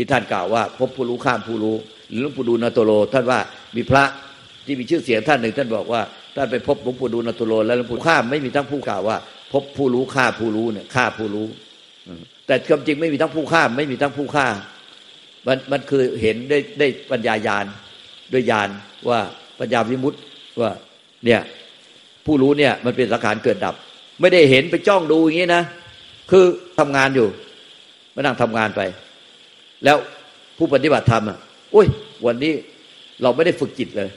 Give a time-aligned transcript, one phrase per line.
[0.00, 1.76] ที่ท่านกล่าวว่า พบผู้รู้ข้ามผู้รู้
[2.10, 3.38] หรือหลวงปู่ดูลนาโตโล ท่านว่า
[3.76, 4.04] มีพระ
[4.66, 6.02] ที่มีชื่อเสียงท่านหนึ่ง ท่านบอกว่า
[6.36, 9.16] ท่านไปพบหลวงปู่ดูลนาโตโล แล้วหลวงปู่ข้ามไม่มีทั้งผู้กล่าวว่า
[9.52, 11.46] พบผู้รู้ฆ่าผู้รู้เนี่ยฆ่าผู้รู้
[12.46, 14.46] แต่ความจริงไม่มีทั้งผู้ฆ่าไม่มีทั้งผู้ฆ่า
[15.46, 17.64] มันมันคือเห็นได้ได้ปัญญายาณ
[18.32, 18.68] ด้วยญาณ
[19.08, 19.20] ว่า
[19.60, 20.20] ปัญญาวิมุตต์
[20.60, 20.70] ว่า
[21.24, 21.40] เนี่ย
[22.26, 23.74] ผู้รู้เนี่ยมันเป็นสังขารเกิดดับ
[24.20, 25.62] ไม่ได้เห็นไปจ้องดูอย่างนี้นะ
[26.30, 26.44] คือ
[26.78, 27.28] ทำงานอยู่
[28.14, 28.80] มานั่งทำงานไป
[29.84, 29.96] แล้ว
[30.58, 31.38] ผู้ปฏิบัติธรรมอะ
[31.72, 31.86] โอ้ย
[32.26, 32.52] วันนี้
[33.22, 34.10] เราไม่ได้ฝึกจิตเลย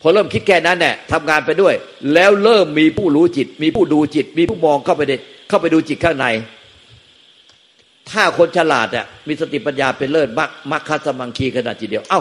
[0.00, 1.74] พอเริ่มคิดแค่นั้นเนี่ยทำงานไปด้วย
[2.14, 5.02] แล้วเริ่มมีผู้รู้จิต มีผู้ดูจิต มีผู้มองเข้าไป
[5.48, 6.26] เข้าไปดูจิตข้างใน
[8.10, 12.20] ถ้าคนฉลาดอะมีสติปัญญาเป็นเลิศมักมักคัสมังคีขนาดจิตเดียว เอ้า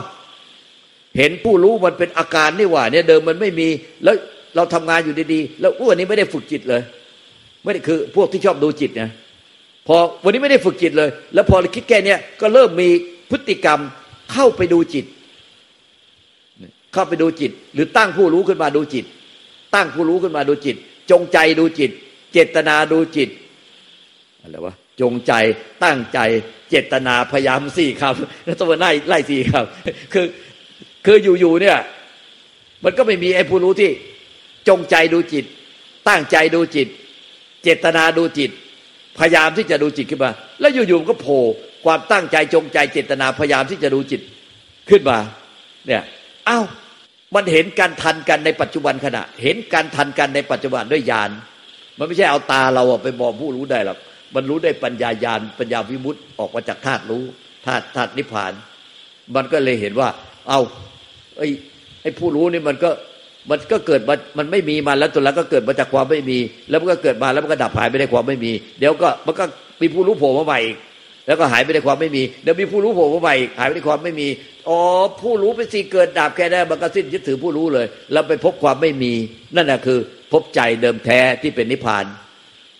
[1.18, 3.68] เห็นผู้รู้มันเป็นอาการนี่หว่า เนี่ยเดิมมันไม่มี
[4.04, 4.16] แล้ว
[4.56, 6.82] เราทำงานอยู่ดีๆ แล้วอ้วนนี้ไม่ได้ฝึกจิตเลย
[7.64, 9.10] ไม่ได้คือพวกที่ชอบดูจิตเนะ
[9.88, 12.90] พอวันนี้ไม่ได้ฝึกจิตเลย แล้วพอคิดแค่นี้ก็เริ่มมี
[13.32, 13.80] พฤติกรรม
[14.32, 15.06] เข้าไปดูจิต
[16.94, 19.06] เข้าไปดูจิต หรือตั้งผู้รู้ขึ้นมาดูจิต
[19.76, 20.76] ตั้งผู้รู้ขึ้นมาดูจิต
[21.12, 21.92] จงใจดูจิต
[22.34, 23.30] เจตนาดูจิต
[24.42, 25.34] อะไรวะจงใจ
[25.84, 26.20] ตั้งใจ
[26.70, 30.26] เจตนาพยายามสี่คำแล้วต้องไล่ไล่สี่คำคือ
[31.06, 31.80] คืออยู่ๆเนี่ย
[32.84, 33.92] มันก็ไม่มีไอ้ผู้รู้ที่
[34.68, 35.46] จงใจดูจิต
[36.08, 36.88] ตั้งใจดูจิต
[37.64, 38.52] เจตนาดูจิต
[39.20, 41.42] พยายามที่จะดูจิตขึ้นมา แล้วอยู่ๆก็โผล่
[41.86, 44.22] ความตั้งใจจงใจเจตนาพยายามที่จะดูจิต
[44.90, 45.18] ขึ้นมา
[45.88, 46.04] เนี่ย
[46.50, 46.66] อ้าว
[47.36, 51.30] มันเห็นการทันกันในปัจจุบันขณะ เห็นการทันกันในปัจจุบันด้วยญาณ
[51.98, 53.98] มันไม่ใช่เอาตาเราไปมองผู้รู้ได้หรอก
[54.36, 57.24] มันรู้ได้ปัญญาญาณปัญญาวิมุตต์ออกมาจากธาตุรู้
[57.66, 58.54] ธาตุธาตุนิพพาน
[59.36, 60.10] มันก็เลยเห็นว่า
[60.48, 60.62] เอ้า
[61.38, 61.48] ไอ้
[62.02, 62.90] ไอ้ผู้รู้นี่มันก็
[63.50, 66.38] มันก็เกิดมันมันไม่มีมาแล้วตัวแล้วก็เกิดมาจากความไม่มี
[66.70, 69.46] แล้วมันก็เกิดมาแล้วมันก็ดับหายไปในความไม่มี เดี๋ยวก็มันก็
[69.82, 70.78] มีผู้รู้โผล่มาใหม่อีก
[71.28, 74.28] แล้วก็หายไปในความไม่มี เดี๋ยวมีผู้รู้โผล่มาใหม่หายไปในความไม่มี
[74.70, 74.80] อ๋อ
[75.22, 79.14] ผู้รู้เป็นสิ่งเกิดดับแค่นั้นมันก็สิ้นยึดถือผู้รู้เลยแล้วไปพบความไม่มี
[79.56, 80.00] นั่นแหะคือ
[80.34, 82.06] พบใจเดิมแท้ที่เป็นนิพพาน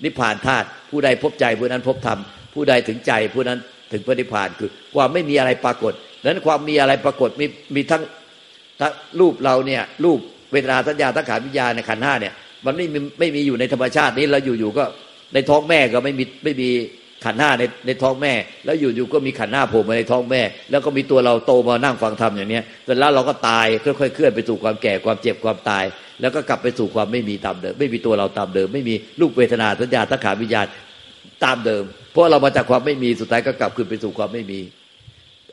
[0.04, 2.20] นิพพานธาตุผู้ใดพบใจผู้นั้นพบธรรม
[2.54, 3.60] ผู้ใดถึงใจผู้นั้น
[3.92, 5.94] ถึงพระนิพพานคือความไม่มีอะไรปรากฏ
[6.26, 8.04] นั้นความมีอะไรปรากฏมีมีทั้ง
[9.20, 10.20] รูปเราเนี่ยรูป
[10.54, 12.34] เวทนาสัญญาตั้งขาวิญญาณในขันห้าเนี่ย
[12.66, 14.84] มันไม่มีไม่มีอยู่ในธรรมชาตินี้เราอยู่ๆก็
[15.34, 16.70] ในท้องแม่ก็ไม่มีไม่มี
[17.26, 18.34] ขันห้าในในท้องแม่
[18.66, 20.42] แล้วอยู่ๆก็มีขันห้าโผล่มาในท้องแม่
[20.72, 23.66] แล้วก็มีตัวเราโตมานั่งฟังธรรมอย่างเนี้ยเสร็จแล้วเราก็ตาย
[24.00, 25.84] ค่อยๆเคลื่อนไปสู่ความแก่ความเจ็บความตาย
[26.22, 30.68] แล้วก็กลับไปสู่ความไม่มีตามเดิม ไม่มีตัวเราตามเดิม ไม่มีรูปเวทนาสัญญาตังขาวิญญาณ
[31.44, 34.60] ตามเดิม เพราะเรามาจากความไม่มีสุดท้ายก็กลับคืนไปสู่ความไม่มี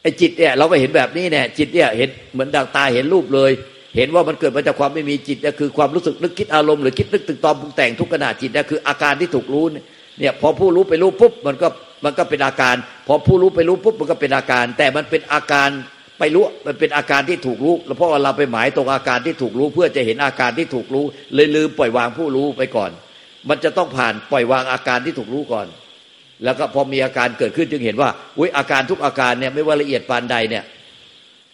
[0.02, 3.50] ไอ้จิตเนี่ยเราไปเห็นแบบนี้เนี่ยจิตเนี่ยเห็นเหมือนดังตาเห็นรูปเลย
[3.96, 11.68] เห็นว่ามันเกิดมาจากความไม่มีจิตนี่คือความรู้สึกนึกคิดอารมณ์หรือคิดนึกตึกตอมปรุงแต่งทุกขณะจิตนี่คืออาการที่ถูกรู้เนี่ยพอผู้รู้ไปรู้ปุ๊บมันก็
[12.04, 12.74] มันก็เป็นอาการ
[13.06, 15.68] พอผู้รู้ไปรู้ปุ๊บมันก็เป็นอาการ แต่มันเป็นอาการ
[16.18, 22.90] ไปรู้มันเป็นอาการที่ถูกรู้แล้วเพราะเราไปหมายตรงอาการที่ถูกรู้ เพื่อจะเห็นอาการที่ถูกรู้ เลยลืมปล่อยวางผู้รู้ไปก่อน
[23.48, 25.66] มันจะต้องผ่านปล่อยวางอาการที่ถูกรู้ก่อน
[26.44, 30.64] แล้วก็พอมีอาการเกิดขึ้นจึงเห็นว่าอุ้ยอาการทุกอาการเนี่ยไม่ว่าละเอียดปานใดเนี่ย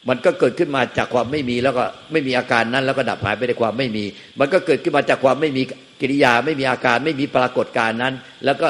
[0.09, 4.05] มันก็เกิดขึ้นมาจากความไม่มีแล้วก็ไม่มีอาการนั้น แล้วก็ดับหายไปในความไม่มี
[4.41, 5.63] มันก็เกิดขึ้นมาจากความไม่มี
[6.01, 8.15] กิริยาไม่มีอาการไม่มีปรากฏการนั้น
[8.45, 8.69] แล้วก็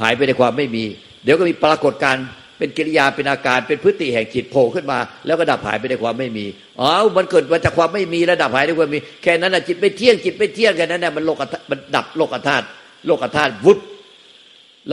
[0.00, 0.84] หายไปในความไม่มี
[1.24, 2.16] เดี๋ยวก็มีปรากฏการ
[2.58, 6.46] เป็นกิริยาเป็นอาการเป็นพฤติแห่งจิตโผล่ขึ้นมา แล้วก็ดับหายไปในความไม่มี
[6.80, 12.64] อ๋อมันเกิดมาจากความไม่มีแล้วดับหายในความมี แค่นั้นนะจิตไม่เที่ยงจิตไม่เที่ยงแค่นั้นนะมันโลกมันดับโลกธาตุ
[13.06, 13.78] โลกธาตุวุบ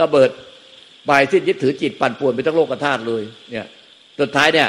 [0.00, 0.30] ระเบิด
[1.08, 3.66] บายสิ้นยึดถือจิตปั่นป่วนไปทั้งโลกธาตุเลยเนี่ย
[4.20, 4.68] สุดท้ายเนี่ย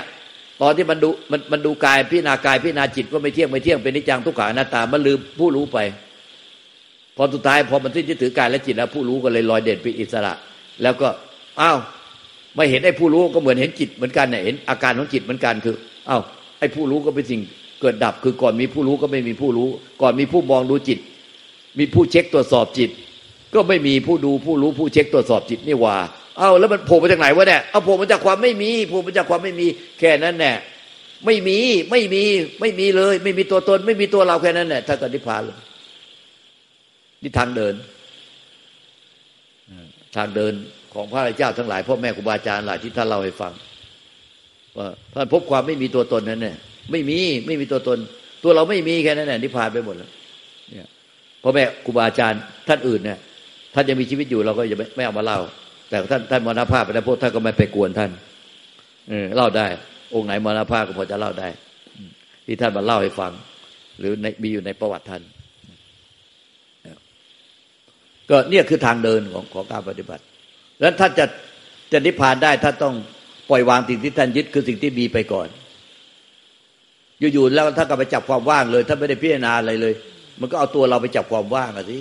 [0.63, 5.77] ตอนที่มันดูมันมันดูกายพิจารณากายพิจารณาจิตว่าไม่เที่ยงไม่เที่ยงเป็นนิจังทุกขังอนัตตา มันลืมผู้รู้ไป
[7.17, 10.33] พอสุดท้ายพอมันที่จะถือกายและจิตแล้วผู้รู้ก็เลยลอยเด่นเป็นอิสระ
[10.83, 11.07] แล้วก็
[11.61, 11.77] อ้าว
[12.55, 15.75] ไม่เห็นไอ้ผู้รู้ก็เหมือนเห็นจิตเหมือนกันเนี่ยเห็นอาการของจิตเหมือนกันคือ
[16.09, 16.21] อ้าว
[16.59, 17.41] ไอ้ผู้รู้ก็เป็นสิ่ง
[17.81, 19.67] เกิดดับ คือก่อนมีผู้รู้ก็ไม่มีผู้รู้
[20.01, 20.99] ก่อนมีผู้มองดูจิต
[21.79, 22.89] มีผู้เช็คตรวจสอบจิต
[23.53, 25.95] ก็ไม่มีผู้ดูผู้รู้ผู้เช็คตรวจสอบจิตนี่ว่า
[26.37, 29.67] เอาแล้วมันโผล่มาจากไหนวะเนี่ยเอาโผล่มาจากความไม่มีโผล่มาจากความไม่มี
[29.99, 30.53] แค่นั้นแน่
[31.25, 31.59] ไม่มี
[31.91, 32.23] ไม่มี
[32.59, 35.59] ไม่มีเลย ไม่มีตัวตน ไม่มีตัวเราแค่นั้นแหละถ้าก็นิพพานเลย
[37.21, 37.73] นี่ทางเดิน
[40.15, 40.53] ทางเดิน
[40.93, 43.53] ของพระเจ้าทั้งหลายพ่อแม่ครูบาอาจารย์หลายที่ท่านเล่าให้ฟัง
[44.77, 46.55] ว่าท่านพบความไม่มีตัวตนนั้นเนี่ย
[46.91, 47.99] ไม่มีไม่มีตัวตน
[48.43, 50.09] ตัวเราไม่มีแค่นั้นแหละนิพพานไปหมดแล้ว
[50.71, 50.87] เนี่ย
[51.43, 53.19] พ่อแม่ครูบาอาจารย์ท่านอื่นเนี่ย
[53.73, 55.39] ท่านยังมีชีวิตอยู่เราก็จะไม่เอามาเล่า
[55.93, 58.11] แต่ท่านท่านมรณภาพไปแล้วพวกท่านก็ไม่ไปกวนท่าน
[59.09, 59.67] เออเล่าได้
[60.13, 61.49] องค์ไหนมรณภาพก็พอจะเล่าได้
[62.45, 63.31] ที่ท่านมาเล่าให้ฟัง
[63.99, 65.21] หรือในมีอยู่ในประวัติท่าน
[68.29, 70.23] ก็เนี่ยคือทางเดินของของการปฏิบัติ
[70.79, 71.25] แล้วท่านจะ
[71.91, 72.95] จะนิพพานได้ท่านต้อง
[73.49, 75.47] ปล่อยวางสิ่งที่ท่านยึดคือสิ่งที่มีไปก่อน
[77.33, 79.93] อยู่ๆแล้วถ้านก็ไปจับความว่างเลยถ้านไม่ได้พิจารณาอะไรเลย
[80.39, 81.99] มันก็เอาตัวเราไปจับความว่างอะสิ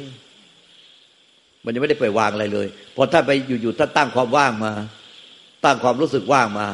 [1.64, 2.66] มันยังไม่ได้ปล่อยวางอะไรเลย
[2.96, 3.30] พอถ้านไป
[3.62, 4.72] อยู่ๆถ้านตั้งความว่างมา
[5.64, 6.66] ตั้งความรู้สึกว่างมา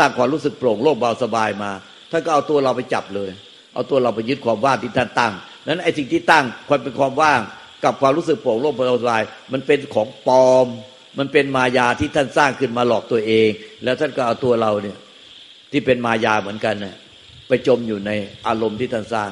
[0.00, 1.70] ตั้งความรู้สึกโปร่งโล่งเบาสบายมา
[2.10, 3.30] ท่านก็เอาตัวเราไปจับเลย
[3.74, 5.32] เอาตัวเราไปยึดความว่างที่ท่านตั้ง
[5.66, 7.40] นั้นไอ้สิ่งที่ตั้งความเป็นความว่าง
[7.84, 10.66] กับความรู้สึกโปร่งโล่งเบาสบาย มันเป็นของปลอม
[11.18, 13.48] มันเป็นมายาที่ท่านสร้างขึ้นมาหลอกตัวเอง
[13.84, 14.98] แล้วท่านก็เอาตัวเราเนี่ย
[15.72, 16.96] ที่เป็นมายาเหมือนกันเนี่ย
[17.48, 18.10] ไปจมอยู่ใน
[18.46, 19.30] อารมณ์ที่ท่านสร้าง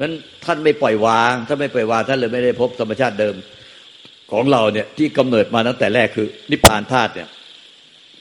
[0.00, 0.12] นั้น
[0.44, 3.34] ท่านไม่ปล่อยวางถ้านไม่ปล่อยวางท่านเลยไม่ได้พบธรรมชาติเดิม
[4.32, 7.28] ของเราเนี่ยที่กำเนิดมาตั้งแต่แรกคือ นิพพานธาตุเนี่ย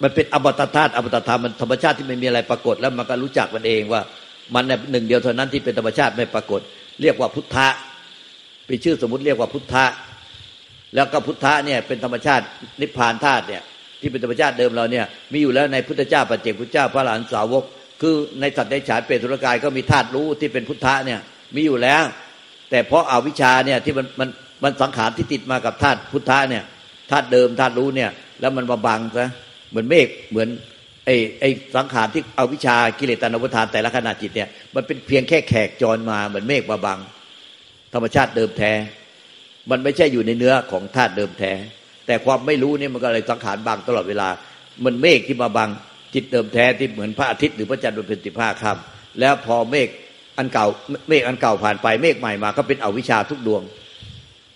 [0.03, 4.01] มันเป็นอมตะธาตุอมตะธรรมมันธรรมชาติที่ไม่มีอะไรปรากฏ แล้วมันก็รู้จักมันเองว่า
[4.55, 6.61] มันเนี่ยหนึ่งเดียวเท่านั้นที่เป็นธรรมชาติไม่ปรากฏ
[7.01, 7.67] เรียกว่าพุทธะ
[8.65, 9.85] เป็นชื่อสมมติเรียกว่าพุทธะ
[10.95, 12.45] แล้วก็พุทธะเนี่ยเป็นธรรมชาติ
[12.81, 13.61] นิพพานธาตุเนี่ย
[14.01, 17.63] ที่เป็นธรรมชาติเดิมเราเนี่ย มีอยู่แล้วในพุทธเจ้าปัจเจกพุทธเจ้าพระหลานสาวก
[18.01, 21.19] คือในสัตว์ในฉานเปรตุรกายก็มีธาตุรู้ที่เป็นพุทธะเนี่ย
[21.55, 22.03] มีอยู่แล้ว
[22.69, 24.29] แต่เพราะอาวิชชาเนี่ยที่มันมัน
[24.63, 26.63] มันสังขารที่ติดมากับธาตุพุทธะเนี่ย
[27.11, 28.09] ธาตุเดิมธาตุรู้เนี่ย
[28.39, 29.29] แล้วมันมาบังซะ
[29.69, 30.49] เหมือนเมฆเหมือน
[31.05, 36.99] ไอ้ไอ้สังขารที่เอาวิชากิเลสตานวทานแต่ละขณะจิตเนี่ยมันเป็นเพียงแค่แขกจรมาเหมือนเมฆมาบัง
[37.93, 38.71] ธรรมชาติเดิมแท้
[39.71, 41.53] มันไม่ใช่อยู่ในเนื้อของธาตุเดิมแท้
[42.07, 44.29] แต่ความไม่รู้เนี่ยมันก็เลยสังขารบังตลอดเวลา
[44.85, 45.69] มันเมฆที่มาบัง
[46.13, 49.87] จิตเดิมแท้ที่เหมือนพระอาทิตย์หรือพระจันทร์บนเป็นสิบห้าค่ำแล้วพอเมฆ
[50.37, 50.65] อันเก่า
[51.09, 53.61] เมฆอันเก่าผ่านไปเมฆใหม่มาก็เป็นอวิชชาทุกดวง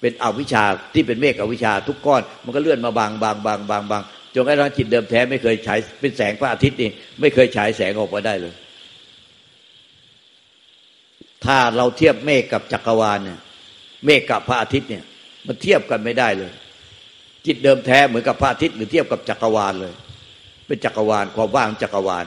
[0.02, 0.64] เป็นอวิชชา
[0.94, 4.04] ที่เป็นเมฆอวิชชาทุกก้อน มันก็เลื่อนมาบางบางบางบางบาง
[4.34, 6.90] จนกระทั่งจิตเดิมแท้ไม่เคยฉายเป็นแสงพระอาทิตย์นี่
[7.20, 8.54] ไม่เคยฉายแสงออกมาได้เลย
[11.46, 13.40] ถ้าเราเทียบเมฆกับจักรวาลเนี่ย
[14.06, 15.04] เมฆกับพระอาทิตย์เนี่ย
[15.48, 16.52] มันเทียบกันไม่ได้เลย
[17.46, 19.94] จิตเดิมแท้เหมือนกับพระอาทิตย์หรือเทียบกับจักรวาลเลย
[20.68, 22.26] เป็นจักรวาลความว่างจักรวาล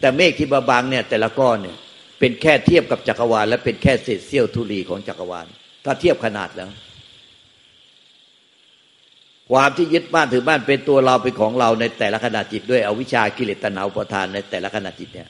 [0.00, 1.76] แต่เมฆที่บาบางเนี่ย แต่ละก้อนเนี่ย
[2.18, 5.46] เป็นแค่เทียบกับจักรวาล และเป็นแค่เศษเสี้ยวทุลีของจักรวาล
[5.84, 6.70] ถ้าเทียบขนาดแล้ว
[9.52, 15.28] ความที่ยึดบ้านถือบ้านเป็นตัวเราเป็นของเราในแต่ละขณะจิตด้วย อวิชากิเลสตนาอุปทานในแต่ละขณะจิตเนี่ย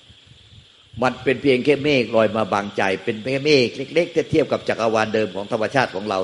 [1.03, 6.19] มันเป็นเพียงแค่เมฆลอยมาบางใจ เป็นแค่เมฆเล็กๆถ้าเทียบกับจักรวาลเดิมของธรรมชาติของเรา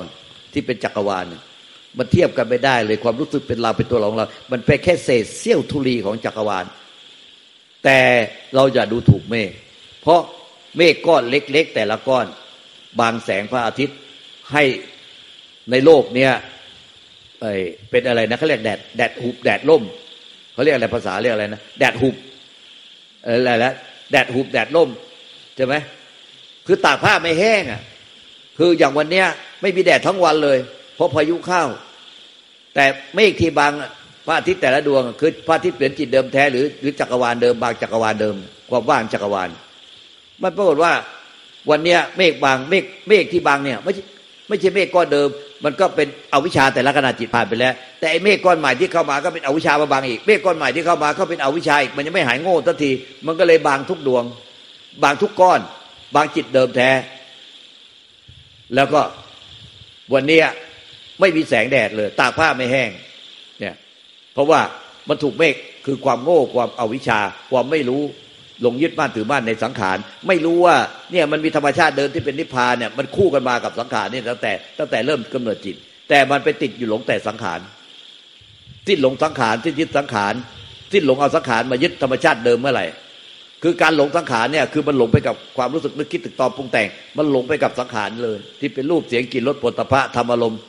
[0.53, 1.25] ที่เป็นจักรวาล
[1.99, 6.65] มันเทียบกันไม่ได้เลยความรู้สึกเป็นเราเป็นตัวเราของเรา มันเป็นแค่เศษเสี้ยวทุลีของจักรวาล
[7.85, 7.99] แต่
[8.55, 9.51] เราอย่าดูถูกเมฆ
[10.03, 10.21] เพราะ
[10.77, 12.27] เมฆก้อนเล็ก ๆ แต่ละก้อน
[13.01, 13.99] บางแสงพระอาทิตย์
[14.53, 14.63] ให้
[15.71, 16.33] ในโลกเนี้ย
[17.91, 19.83] เป็นอะไรนะเขาเรียกแดดแดดหุบแดดล่ม
[20.53, 22.15] เขาเรียกอะไรภาษาเรียกอะไรนะแดดหุบ
[23.25, 23.75] อะไรแล้ว
[24.11, 24.89] แดดหุบแดดล่ม
[25.57, 25.75] ใช่ไหม
[26.67, 27.83] คือตากผ้าไม่แห้งอะ
[28.59, 29.27] คืออย่างวันเนี้ย
[29.63, 30.59] ไม่มีแดดทั้งวันเลย
[30.95, 31.65] เพราะพายุเข้า
[32.75, 32.85] แต่
[33.15, 33.73] เมฆที่บาง
[34.27, 38.37] พระอาทิตย์แต่ละดวง คือพระอาทิตย์เปลี่ยนจิตเดิมแท้หรือหรือจักรวาลเดิมบางจักรวาลเดิม
[38.71, 39.49] ความว่างจักรวาล
[40.45, 40.93] มันปรากฏว่า
[41.71, 44.03] วันเนี้ยเมฆบางเมฆเมฆที่บางเนี่ยไม่ใช่
[44.49, 45.29] ไม่ใช่เมฆก้อนเดิม
[45.65, 52.91] มันก็เป็นอวิชชาแต่ละขณะจิตผ่านไปแล้ว แต่ไอ้เมฆก้อนใหม่ที่เข้ามาก็เป็นอวิชชามาบางอีกเมฆก้อนใหม่ที่เข้ามาก็เป็นอวิชชาอีกมันยังไม่หายโง่ทันที
[53.27, 54.25] มันก็เลยบางทุกดวง
[55.03, 55.61] บางทุกก้อน
[56.15, 56.91] บางจิตเดิมแท้
[58.75, 59.01] แล้วก็
[60.15, 60.41] วันนี้
[61.21, 62.91] ไม่มีแสงแดดเลย ตากผ้าไม่แห้ง
[63.61, 63.75] เนี่ย
[64.35, 64.61] เพราะว่า
[65.09, 65.55] มันถูกเมฆ
[65.87, 68.03] คือความโง่ความอวิชชาความไม่รู้
[68.63, 70.77] หลงยึดบ้านถือบ้านในสังขาร ไม่รู้ว่า
[71.13, 75.77] เนี่ยมันมีธรรมชาติเดินที่เป็นนิพพานเนี่ยมันคู่กันมากับสังขารนี่ตั้งแต่ตั้งแต่เริ่มกำเนิดจิต
[76.09, 77.61] แต่มันไปติดอยู่หลงแต่สังขาร
[78.87, 80.35] ที่หลงสังขารที่ยึดสังขาร
[80.93, 82.87] ที่หลงเอาสังขารมายึดธรรมชาติเดิมเมื่อไหร่
[83.63, 90.61] คือการหลงสังขารเนี่ยคือมันหลงไปกับความรู้สึกนึกคิดตึกตอปรุงแต่ง มันหลงไปกับสังขารเลย ที่เป็นรูปเสียงกลิ่นรสผลิภัณฑ์ธรรมอารมณ์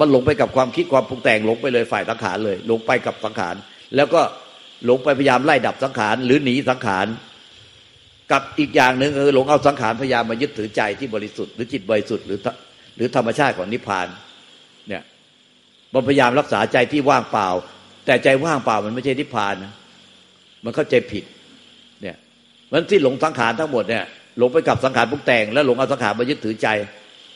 [0.00, 3.54] มันหลงไปกับความคิดความปรุงแต่งหลงไปเลยฝ่ายสังขารเลย หลงไปกับสังขาร
[3.96, 4.20] แล้วก็
[4.84, 7.06] หลงไปพยายามไล่ดับสังขาร หรือหนีสังขาร
[8.32, 12.38] กับอีกอย่างหนึ่งคือหลงเอาสังขารพยายามมายึดถือใจที่บริสุทธิ์หรือจิตบริสุทธิ์หรือ
[12.96, 14.06] หรือธรรมชาติของนิพพาน
[14.88, 15.02] เนี่ย
[15.92, 17.48] มันพยายามรักษาใจที่ว่างเปล่า
[18.06, 19.72] แต่ใจว่างเปล่ามันไม่ใช่นิพพานนะ
[20.64, 21.24] มันเข้าใจผิด
[22.02, 22.16] เนี่ย
[22.70, 24.04] มันที่หลงสังขารทั้งหมดเนี่ย
[24.38, 26.68] หลงไปกับสังขารพุกแต่ง แล้วหลงเอาสังขารมายึดถือใจ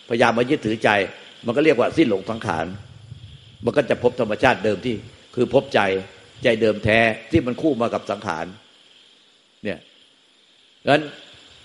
[0.09, 0.91] พยายามมายึดถือใจ
[1.47, 2.67] มันก็เรียกว่าสิ้นหลงสังขาร
[3.65, 4.95] มันก็จะพบธรรมชาติเดิมที่
[5.35, 5.81] คือพบใจ
[6.45, 6.99] ใจเดิมแท้
[7.31, 8.47] ที่มันคู่มากับสังขาร
[9.65, 9.79] เนี่ย
[10.89, 11.03] งั้น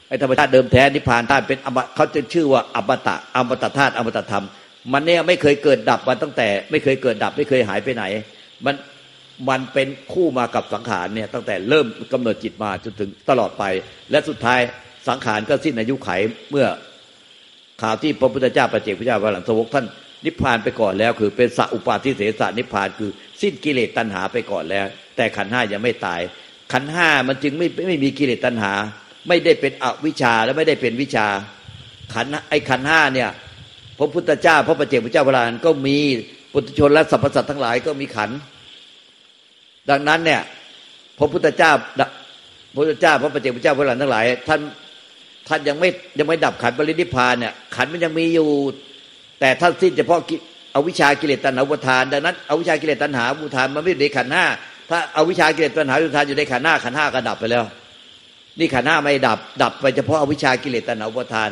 [0.07, 4.45] ไอ้ธรรมชาติเดิมแท้นิพพานธาตุเป็นอมเขาจะชื่อว่าอมตะอมตะธาตุอมตะธรรม
[4.93, 8.03] มันเนี่ยไม่เคยเกิดดับมาตั้งแต่ ไม่เคยเกิดดับไม่เคยหายไปไหน
[8.65, 8.75] มัน
[9.49, 13.63] มันเป็นคู่มากับสังขารเนี่ย ตั้งแต่เริ่มกำเนิดจิตมาจนถึงตลอดไป
[14.11, 14.59] และสุดท้าย
[15.07, 16.09] สังขารก็สิ้นอายุไข
[16.51, 16.67] เมื่อ
[17.81, 19.85] ข่าวที่พระพุทธเจ้าประเจกพระเจ้าพระหลังสวกท่าน
[20.25, 26.21] นิพพานไปก่อนแล้ว คือเป็นสัอุปาทิเสสนิพพานคือ สิ้นกิเลสตัณหาไปก่อนแล้ว แต่ขันห้ายังไม่ตาย
[26.71, 28.73] ขันห้ามันจึงไม่ไม่มีกิเลสตัณหา
[29.27, 31.27] ไม่ได้เป็นอวิชชาและไม่ได้เป็นวิชา
[32.13, 33.29] ขันไอขันห้าเนี่ย
[33.97, 35.97] พระพุทธเจ้า พระปเจกพระเจ้าพระลานก็มี
[36.53, 38.29] ปุถุชนและสรรพสัตว์ทั้งหลายก็มีขัน
[39.89, 40.41] ดังนั้นเนี่ย
[41.19, 41.71] พระพุทธเจ้า
[42.73, 44.61] พระพุทธเจ้า พระปเจกพระเจ้าพระลานทั้งหลาย ท่าน
[45.47, 45.89] ท่านยังไม่
[46.19, 48.49] ยังไม่ดับขันบริณิพานเนี่ยขันมันยังมีอยู่
[49.39, 50.19] แต่ท่านสิ้นเฉพาะ
[50.75, 54.45] อาวิชากิเลสตัณหาอุปทานดังนั้นเอาวิชากิเลสตัณหาอุปทานมันไม่อยู่ในขันห้า
[54.89, 57.63] ถ้าเอาวิชากิเลสตัณหาอุปทานอยู่ในขันห้าขันห้าก็ดับไปแล้ว
[58.59, 61.49] นี่ขันห้าไม่ดับ ดับไปเฉพาะเอาวิชากิเลสตัณหาอุปทาน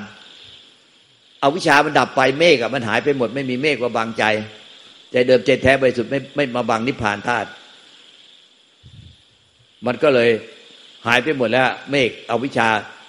[1.42, 4.24] เอาวิชามันดับไปเมฆอะมันหายไปหมดไม่มีเมฆมาบังใจ
[5.12, 7.50] ใจเดิมใจแท้บริสุทธิ์ไม่ไม่มาบังนิพพานธาตุ
[9.86, 10.30] มันก็เลย
[11.08, 12.68] หายไปหมดแล้ว เมฆเอาวิชา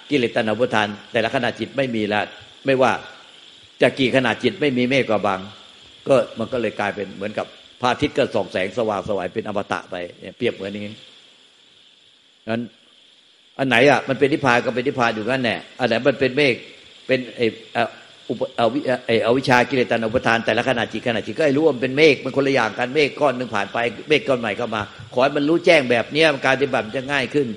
[0.09, 2.25] กิเลสตัณหาอุปทาน แต่ละขณะจิตไม่มีแล้ว
[2.65, 2.91] ไม่ว่า
[3.81, 5.39] จะกี่ขนาดจิตไม่มีเมฆก็บัง
[6.07, 7.47] ก็มันก็เลยกลายเป็นเหมือนกับ
[7.81, 9.95] พระอาทิตย์ก็ส่องแสงสว่างสวายเป็นอมตะไป
[10.37, 10.83] เปรียบเหมือนนี้
[12.49, 12.61] นั้น
[13.59, 16.55] อันไหนอะมันเป็นนิพพานก็เป็นนิพพานอยู่นั่นแหละอันไหนมันเป็นเมฆ
[17.07, 17.41] เป็นไอ
[18.29, 23.77] อุปเอาวิไอเอาวิชากิเลสตันอุปทานแต่ละขณะจิตขณะจิตก็รู้ว่ามันเป็นเมฆมันคนละอย่างกันเมฆก้อนหนึ่งผ่านไป
[24.09, 24.81] เมฆก้อนใหม่เข้ามา
[25.13, 27.47] ขอให้มันรู้แจ้งแบบนี้การปฏิบัติจะง่ายขึ้น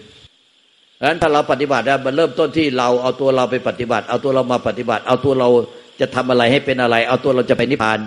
[1.00, 5.48] ดังนั้นถ้าเราปฏิบัติได้มันเริ่มต้นที่เราเอาตัวเราไปปฏิบัติ เอาตัวเรามาปฏิบัติ เอาตัวเรา
[6.00, 7.98] จะทำอะไรให้เป็นอะไร เอาตัวเราจะไปนิพพาน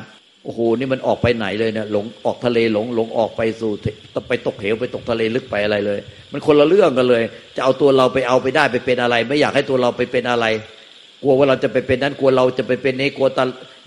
[0.44, 3.72] โอ้โหนี่มันออกไปไหนเลยเนี่ยหลงออกทะเลหลงหลงออกไปสู่
[4.28, 6.00] ไปตกเหวไปตกทะเลลึกไปอะไรเลย
[6.32, 7.24] มันคนละเรื่องกันเลย
[7.56, 10.46] จะเอาตัวเราไปเอาไปได้ไปเป็นอะไร ไม่อยากให้ตัวเราไปเป็นอะไร
[11.24, 13.40] กลัวว่าเราจะไปเป็นนั้นกลัวเราจะไปเป็นนี้กลัวต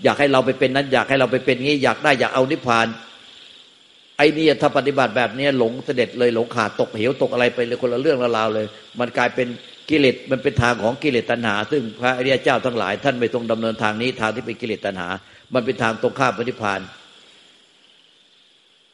[0.03, 2.87] อยากให้เราไปเป็นนั้น อยากให้เราไปเป็นงี้อยากได้อยากเอานิพพาน
[4.17, 8.65] ไอ้นี่ถ้าปฏิบัติแบบนี้หลงเสด็จเลยหลงขาดตกเหวตกอะไรไปเลยคนละเรื่องละราวเลย
[8.99, 9.47] มันกลายเป็น
[9.89, 15.09] กิเลสมันเป็นทางของกิเลสตัณหา ซึ่งพระอริยเจ้าทั้งหลาย ท่านไม่ตรงดำเนินทางนี้ทางที่เป็นกิเลสตัณหา
[15.53, 16.79] มันเป็นทางตรงข้ามพระนิพพาน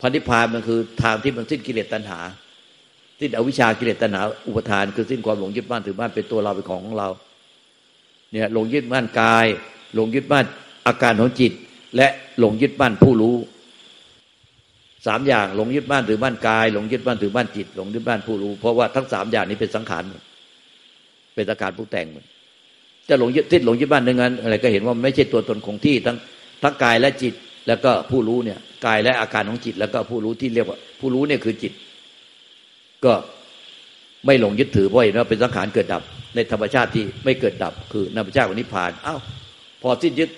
[0.01, 2.19] พระนิพพานมันคือทางที่มันสิ้นกิเลสตัณหา
[3.19, 7.09] สิ้นอวิชากิเลสตัณหาอุปทานคือสิ้นความหลงยึดมั่นถือมั่นเป็นตัวเราเป็นของของเรา
[8.31, 9.45] เนี่ยหลงยึดมั่นกาย
[9.95, 10.45] หลงยึดมั่น
[10.87, 11.51] อาการของจิต
[11.95, 12.07] และ
[12.39, 13.35] หลงยึดมั่นผู้รู้
[15.07, 20.03] สามอย่างหลงยึดมั่นถือมั่นกาย หลงยึดมั่นถือมั่นจิต หลงยึดมั่นผู้รู้ เพราะว่าทั้งสามอย่างนี้เป็นสังขาร
[21.35, 22.23] เป็นสังขารผู้แต่งหมด
[23.09, 26.17] จะหลงยึดทิศหลงยึดบ้านนั้นอะไรก็เห็นว่าไม่ใช่ตัวตนคงที่ทั้ง
[26.63, 27.33] ทั้งกายและจิต
[27.67, 31.73] แล้วก็ผู้รู้เนี่ยกายและอาการของจิต แล้วก็ผู้รู้ที่เรียกว่า ผู้รู้เนี่ยคือจิต
[33.05, 33.13] ก็
[34.25, 36.03] ไม่หลงยึดถือเพราะเห็นว่าเป็นสังขารเกิดดับ
[36.35, 39.19] ในธรรมชาติที่ไม่เกิดดับ คือธรรมชาติของนิพพานอ้าว
[39.81, 40.29] พอสิ้นยึด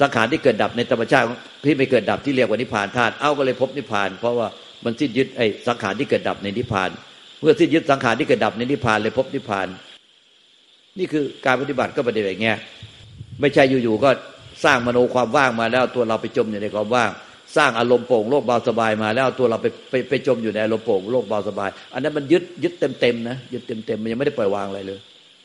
[0.00, 1.26] สังขารที่เกิดดับในธรรมชาติ
[1.64, 4.48] ที่ไม่เกิดดับที่เรียกว่านิพพานธาตุเอ้าก็เลยพบนิพพาน เพราะว่า
[4.84, 6.90] มันสิ้นยึดไอ้สังขารที่เกิดดับในนิพพาน
[7.40, 9.66] เมื่อสิ้นยึดสังขารที่เกิดดับในนิพพานเลยพบนิพพาน
[10.98, 12.58] นี่คือการปฏิบัติก็ปฏิบัติอย่างเงี้ย
[13.40, 14.10] ไม่ใช่อยู่ๆก็
[14.64, 17.10] สร้างมโนความว่างมาแล้วตัวเราไปจมอยู่ในความว่าง
[17.56, 25.00] สร้างอารมณ์โปร่งโลกเบาสบายมาแล้วตัวเราไปไปไปจมอยู่ในอารมณ์โปร่งโลกเบาสบาย อันนั้นมันยึดยึดเต็มๆนะยึดเต็มๆมันยังไม่ได้ปล่อยวางอะไรเลย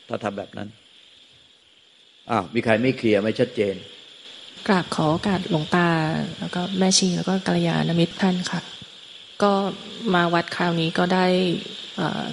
[0.08, 0.68] ถ้าทำแบบนั้น
[2.30, 3.74] อ้าวมีใครไม่เคลียร์ไม่ชัดเจน
[4.68, 5.88] กราบขอโอกาสหลวงตา
[6.38, 8.60] แล้วก็แม่ชีแล้วก็กัลยาณมิตรท่านค่ะ
[9.42, 9.52] ก็
[10.14, 11.26] มาวัดคราวนี้ก็ได้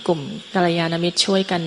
[0.08, 0.22] กลุ่ม
[0.56, 1.62] กัลยาณมิตรช่วยกัน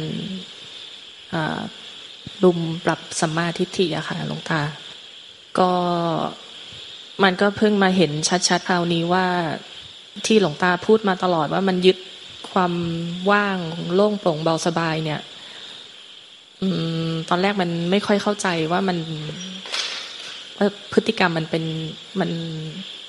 [2.44, 4.62] รุมปรับสัมมาทิฏฐิอะค่ะหลวงตา
[5.58, 5.70] ก็
[7.22, 8.10] มันก็เพิ่งมาเห็น
[8.48, 9.26] ชัดๆคราวนี้ว่า
[10.26, 11.98] ที่หลวงตาพูดมาตลอดว่ามันยึด
[12.52, 12.72] ความ
[13.30, 13.58] ว่าง
[13.94, 15.20] โล่งโปร่งเบาสบายเนี่ย
[16.62, 16.68] อื
[17.08, 18.98] ม ตอนแรกมันไม่ค่อยเข้าใจว่ามัน
[20.92, 21.64] พฤติกรรมมันเป็น
[22.20, 22.30] มัน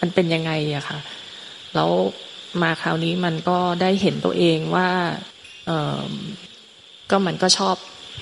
[0.01, 0.99] มันเป็นยังไงอะค่ะ
[1.75, 1.89] แล้ว
[2.61, 4.89] มาคราวนี้มันก็ได้เห็นตัวเองว่า
[5.67, 6.03] เออ
[7.11, 7.75] ก็มันก็ชอบ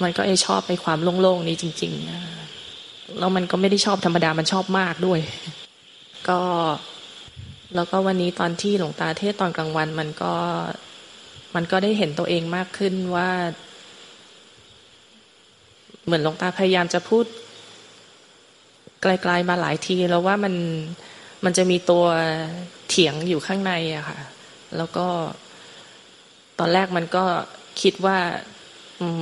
[0.04, 5.20] มันก็ไอชอบไปความโล่งๆนี้จริงๆแล้วมันก็ไม่ได้ชอบธรรมดามันชอบมากด้วย
[6.30, 6.40] ก็
[7.76, 10.34] แล้วก็วันนี้ตอนที่หลวงตาเทศตอนกลางวัน มันก็
[11.56, 13.30] มันก็ได้เห็นตัวเองมากขึ้นว่า
[16.06, 17.26] เหมือนหลวงตาพยายามจะพูด
[19.02, 20.54] ไกลๆมาหลายที แล้วว่ามัน
[21.46, 22.06] มันจะมีตัว
[22.90, 24.20] เถียงอยู่ข้างในอะค่ะ
[24.78, 25.08] แล้วก็
[26.60, 27.26] ตอนแรกมันก็
[27.82, 28.18] คิดว่า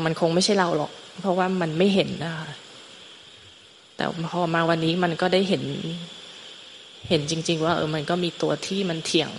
[0.05, 2.49] มันคงไม่ใช่เราหรอก เพราะว่ามันไม่เห็นนะคะ
[3.95, 5.63] แต่พอมาวันนี้มันก็ได้เห็น
[7.09, 9.31] เห็นจริง ๆ ว่า เออ มันก็มีตัวที่มันเถียง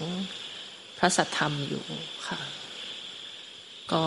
[0.98, 1.84] พระสัทธรรมอยู่
[2.28, 2.40] ค่ะ
[3.92, 4.04] ก็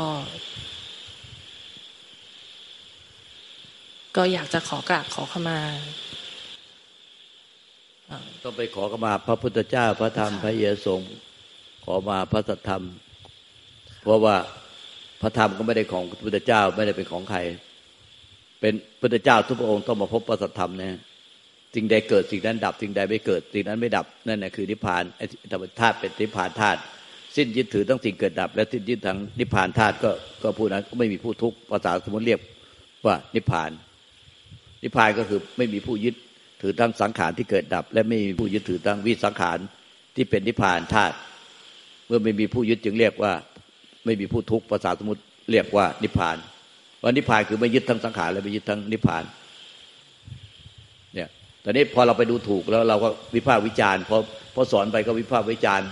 [4.15, 5.59] ก็อยากจะขอกราบขอเข้ามา
[8.43, 11.01] ต้องไปขอเข้ามาพระพุทธเจ้าพระธรรมพระเยสง
[11.83, 12.83] ขอมาพระสัทธรรม
[14.03, 14.37] เพราะว่า
[15.23, 17.39] พระธรรมก็ไม่ได้ของพุทธเจ้าไม่ได้เป็นของใคร
[18.61, 20.93] เป็นพุทธเจ้าทุกพระองค์ต้องมาพบพระสัทธรรมเนี่ย
[21.75, 25.03] สิ่งใดเกิดสิ่งนั้นดับสิ่งใดไม่เกิดสิ่งนั้นไม่ดับนั่นแหละคือนิพพาน
[25.51, 26.79] ธรรมธาตุเป็นนิพพานธาตุ
[27.35, 30.11] สิ้นยึดถือทั้งสิ่งเกิดดับ และสิ้นยึดทั้งนิพพานธาตุก็
[30.43, 32.39] ก็พูดนั้นก็ไม่มีผู้ทุกข์ภาษาสมมติเรียก
[33.05, 33.71] ว่านิพพาน
[34.83, 36.15] นิพพานก็คือไม่มีผู้ยึด
[36.61, 39.57] ถือทั้งสังขารที่เกิดดับ และไม่มีผู้ยึดถือทั้งวิสังขาร
[40.15, 41.15] ที่เป็นนิพพานธาตุ
[42.07, 43.33] เมื่อไม่มีผู้ยึดจึงเรียกว่า
[44.05, 46.37] ไม่มีผู้ทุกข์ภาษาสมมติเรียกว่านิพพาน
[47.01, 49.23] ว่านิพพานคือไม่ยึดทั้งสังขารและไม่ยึดทั้งนิพพาน
[51.13, 51.27] เนี่ย
[51.63, 54.17] ตอนนี้พอเราไปดูถูกแล้วเราก็วิพากษ์วิจารณ์พอ
[54.55, 55.87] พอสอนไปก็วิพากษ์วิจารณ์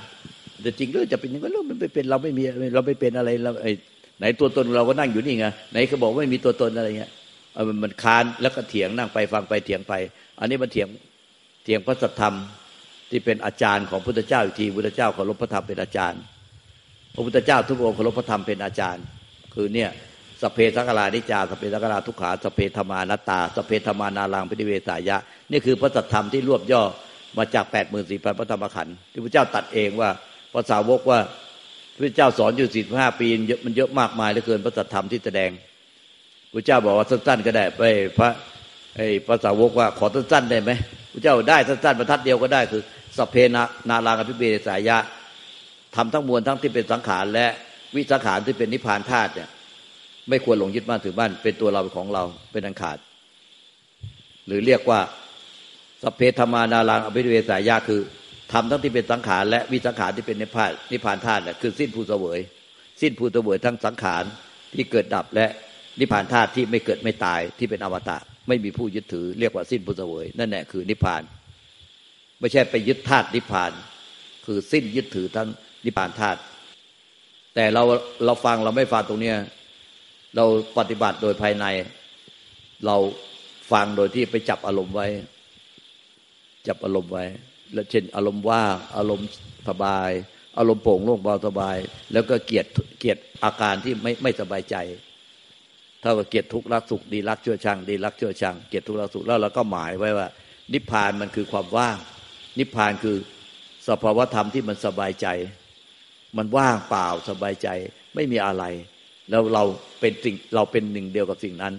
[0.62, 2.44] แต่จริงเรื่องจะเป็นยังไงเรื่องมันไม่เป็นเราไม่มี
[2.76, 3.72] เราไม่เป็นอะไรเราไอ้
[4.20, 7.12] ไหนตัวตนเราก็นั่งอยู่นี่ไงไหนเขาบอกไม่มีตัวตนอะไรเงี้ย
[7.84, 9.94] มันคานแล้วก็เถียงนั่งไปฟังไปเถียงไป
[10.40, 10.88] อันนี้มันเถียง
[11.64, 12.36] เถียงพระสัทธรรม
[13.10, 16.22] ที่เป็นอาจารย์ของพุทธเจ้าอีกทีพุทธเจ้าเคารพพระธรรมเป็นอาจารย์
[17.14, 19.06] พระพุทธเจ้าทุกองค์เคารพพระธรรมเป็นอาจารย์
[19.56, 19.90] คือเนี่ย
[20.42, 25.18] สเพสังกราดิจาสเพสังกราทุกขาสเพธรมานาตาสเพธรมานาลังพิเวสายะ
[25.52, 26.84] นี่คือพระสัทธรรมที่รวบย่อ
[27.38, 30.10] มาจากแปดหมื่นสี่พันพระธรรมขันธ์ที่พระเจ้าตัดเองว่า
[30.54, 31.20] ภาษาวกว่า
[31.96, 33.28] พระเจ้าสอนอยู่สี่ห้าปี
[33.66, 35.50] มันเยอะมากมายเหลือเกินพระสัทธรรมที่แสดง
[36.54, 37.84] พระเจ้าบอกว่าสั้นๆก็ได้ไป
[38.18, 38.30] พระ
[38.96, 40.72] ไอ้ภาษาวกว่าขอสั้นๆได้ไหม
[41.14, 42.82] พระเจ้าได้สั้นๆบรรทัดเดียวก็ได้คือ
[43.18, 44.98] สเพนานาลางอภิเบสายะ
[45.96, 47.48] ทำทั้งมวลทั้งที่เป็นสังขารและ
[47.96, 49.50] วิสังขารที่เป็นนิพพานธาตุเนี่ย
[50.30, 52.98] ไม่ควรหลงยึดมั่นถือมั่นเป็นตัวเราของเราเป็นอันขาด
[54.48, 55.00] หรือเรียกว่า
[56.04, 58.02] สเพธรรมานาลังอภิเวสายาคือ
[58.52, 62.40] ทำทั้งที่เป็นสังขารและวิสังขารที่เป็นนิพพานนิพพานธาตุเนี่ยคือสิ้นภูเสวย
[63.02, 64.24] สิ้นภูเสวยทั้งสังขาร
[64.74, 65.48] ที่เกิดดับและ
[66.00, 68.18] นิพพานธาตุที่ไม่เกิดไม่ตายที่เป็นอมตะ
[68.48, 71.22] ไม่มีผู้ยึดถือ เรียกว่าสิ้นภูเสวย นั่นแหละคือนิพพาน
[72.40, 73.72] ไม่ใช่ไปยึดธาตุนิพพาน
[74.46, 75.50] คือสิ้นยึดถือทั้ง
[75.86, 76.40] นิพพานธาตุ
[77.56, 77.84] แต่เรา
[78.26, 79.38] เราฟังเราไม่ฟังตรงเนี้ย
[80.36, 80.46] เรา
[80.78, 81.66] ปฏิบัติโดยภายใน
[82.86, 82.96] เรา
[83.72, 85.08] ฟังโดยที่ไปจับอารมณ์ไว้
[86.68, 87.26] จับอารมณ์ไว้
[87.74, 89.28] แล้วเช่น อารมณ์ว่างอารมณ์
[89.70, 90.10] สบาย
[90.58, 91.78] อารมณ์โปร่งโล่งเบาสบาย
[92.14, 92.66] แล้วก็เกียด
[93.00, 94.76] เกียดอาการที่ไม่ไม่สบายใจ
[96.04, 100.28] ถ้าว่าเกียดทุกข์รักสุขดีรักชั่วชังดีรักชั่วชังเกียดทุกข์รักสุขแล้วเราก็หมายไว้ว่า
[100.74, 101.98] นิพพานมันคือความว่าง
[102.60, 103.18] นิพพานคือ
[103.88, 105.28] สภาวธรรมที่มันสบายใจ
[106.38, 107.68] มันว่างเปล่าสบายใจ
[108.16, 108.64] ไม่มีอะไร
[109.30, 109.64] แล้วเรา
[110.00, 111.74] เป็นสิ่งเราเป็นหนึ่งเดียวกับสิ่งนั้น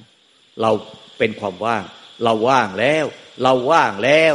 [0.62, 0.70] เรา
[1.18, 1.82] เป็นความว่าง
[2.24, 3.04] เราว่างแล้ว
[3.42, 4.34] เราว่างแล้ว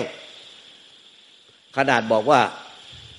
[1.77, 2.41] ขนาดบอกว่า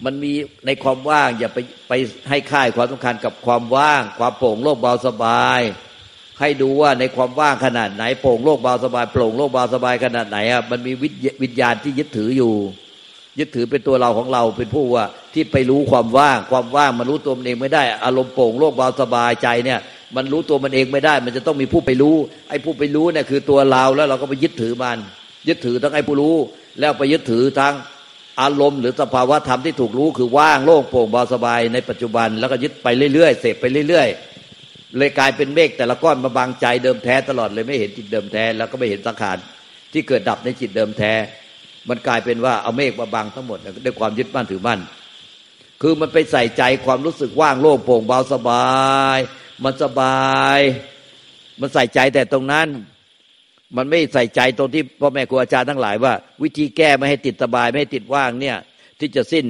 [0.04, 0.32] มันมี
[0.66, 1.58] ในความว่าง อย่าไป
[1.88, 1.92] ไป
[2.28, 5.60] ให้ค่ายความสำคัญกับความว่าง ความโปร่งโล่งเบาสบาย
[6.40, 10.92] ให้ดูว่าในความว่างขนาดไหนโปร่งโล่งเบาสบายโปร่งโล่งเบาสบายขนาดไหนอะมันมี
[11.42, 12.54] วิญญาณที่ยึดถืออยู่
[13.38, 19.80] ยึดถือเป็นตัวเราของเราเป็นผู้ว่าที่ไปรู้ความว่างความว่างมันรู้ตัวมันเองไม่ได้ อารมณ์โปร่งโล่งเบาสบายใจเนี่ย
[20.16, 22.16] มันรู้ตัวมันเองไม่ได้ มันจะต้องมีผู้ไปรู้
[22.48, 24.98] ไอ้ผู้ไปรู้เนี่ยคือตัวเราแล้วเราก็ไปยึดถือมัน
[25.48, 26.36] ยึดถือทั้งไอ้ผู้รู้
[26.80, 27.74] แล้วไปยึดถือทั้ง
[28.40, 39.36] อารมณ์หรือสภาวะธรรมที่ถูกรู้คือว่างโล่งโปร่งเบาสบายในปัจจุบัน แล้วก็ยึดไปเรื่อยๆเสพไปเรื่อยๆเลยกลายเป็นเมฆแต่ละก้อนมาบังใจเดิมแท้ตลอดเลยไม่เห็นจิตเดิมแท้ แล้วก็ไม่เห็นสังขาร
[39.92, 41.12] ที่เกิดดับในจิตเดิมแท้
[41.88, 44.80] มันกลายเป็นว่าเอาเมฆมาบังทั้งหมดด้วยความยึดมั่นถือมั่น
[45.82, 48.66] คือมันไปใส่ใจความรู้สึกว่างโล่งโปร่งเบาสบา
[49.16, 49.18] ย
[49.64, 50.58] มันสบาย
[51.60, 52.68] มันใส่ใจแต่ตรงนั้น
[53.76, 56.12] มันไม่ใส่ใจตรงที่พ่อแม่ครูอาจารย์ทั้งหลายว่า
[56.42, 58.56] วิธีแก้ไม่ให้ติดสบายไม่ให้ติดว่างเนี่ย
[58.98, 59.46] ที่จะสิ้น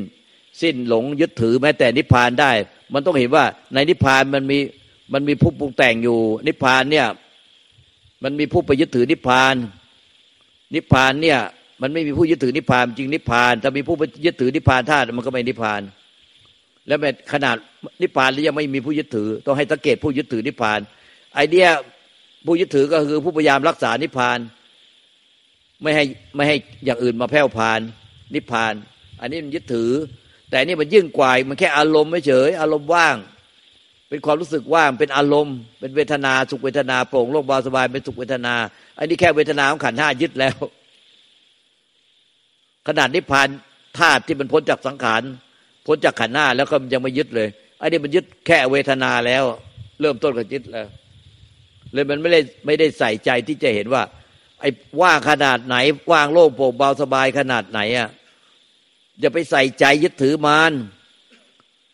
[0.62, 2.53] สิ้นหลงยึดถือแม้แต่นิพพานได้
[2.95, 4.59] มันต้องเห็นว่าในนิพพานมันมี
[5.12, 7.07] มันมีผู้ปรุงแต่งอยู่ นิพพานเนี่ย
[8.25, 9.55] มันมีผู้ไปยึดถือนิพพาน
[10.75, 11.38] นิพพานเนี่ย
[11.83, 15.83] มันไม่มีผู้ยึดถือนิพพานจริงนิพพานถ้ามีผู้ยึดถือนิพพานธาตุมันก็ไม่นิพพาน
[16.88, 17.57] แล้วแม้ขนาด
[18.03, 20.81] นิพพานยังไม่มีผู้ยึดถือ ต้องให้สังเกตผู้ยึดถือนิพพาน
[21.35, 21.67] ไอเดีย
[22.47, 24.38] ผู้ยึดถือก็คือผู้พยายามรักษานิพพาน
[25.83, 26.05] ไม่ให้
[26.37, 27.81] ไม่ให้อย่างอื่นมาแผ่วพาน
[28.35, 28.75] นิพพาน
[29.21, 29.91] อันนี้มันยึดถือ
[30.51, 33.17] แต่นี่มันยิ่งกว่ามันแค่อารมณ์ไม่เฉย อารมณ์ว่าง
[34.09, 38.55] เป็นความรู้สึกว่างเป็นอารมณ์ เป็นเวทนาสุขเวทนาโปร่งโล่งเบาสบายเป็นสุขเวทนา
[38.99, 40.57] อันนี้แค่เวทนาของขันห้ายึดแล้ว
[42.88, 43.48] ขนาดนิพพาน
[43.98, 45.22] ธาตุที่มันพ้นจากสังขาร
[45.87, 47.48] พ้นจากขันธ์หน้าแล้วก็ยังไม่ยึดเลย
[47.79, 49.44] ไอ้นี่มันยึดแค่เวทนาแล้ว
[50.01, 50.87] เริ่มต้นกับยึดแล้ว
[51.92, 54.03] เลยมันไม่ได้ไม่ได้ใส่ใจที่จะเห็นว่า
[54.61, 54.70] ไอ้
[55.01, 55.77] ว่างขนาดไหน
[56.12, 58.09] ว่างโล่งโปร่งเบาสบายขนาดไหนอะ
[59.20, 60.72] อย่าไปใส่ใจยึดถือมัน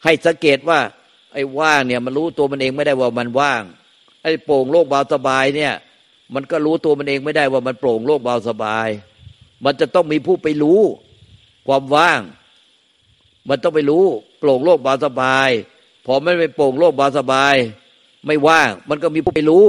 [0.04, 0.80] ให้สังเกตว่า
[1.32, 3.62] ไอ้ว่างเนี่ยมันรู้ตัวมันเองไม่ได้ว่ามันว่าง
[4.22, 5.72] ไอ้โปร่งโล่งเบาสบายเนี่ย
[6.34, 8.88] มันก็รู้ตัวมันเองไม่ได้ว่ามันโปร่งโล่งเบาสบาย
[9.64, 10.80] มันจะต้องมีผู้ไปรู้
[11.66, 12.20] ความว่าง
[13.48, 14.04] มันต้องไปรู้
[14.38, 15.50] โปร่งโลกบาสบาย
[16.06, 17.54] พอไม่ไปโปร่งโลกบาสบาย
[18.26, 19.66] ไม่ว่าง มันก็มีผู้ไปรู้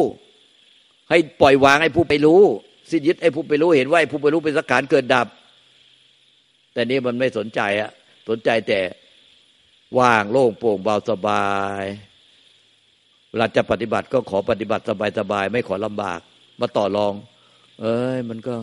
[1.09, 2.41] ให้ปล่อยวางให้ผู้ไปรู้
[2.89, 5.27] สิ้นยึดไอ้ผู้ไปรู้เห็นว่าไอ้ผู้ไปรู้เป็นสังขารเกิดดับ
[6.73, 7.91] แต่นี้มันไม่สนใจอะ
[8.29, 8.79] สนใจแต่
[9.99, 11.45] ว่างโล่งโปร่งเบาสบา
[11.81, 11.83] ย
[13.29, 14.83] เวลาจะปฏิบัติก็ขอปฏิบัติ
[15.19, 16.19] สบายๆไม่ขอลำบาก
[16.59, 17.13] มาต่อรอง
[17.81, 18.55] เอ้ย มันก็